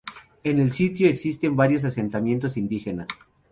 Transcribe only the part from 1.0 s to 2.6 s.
existen varios asentamientos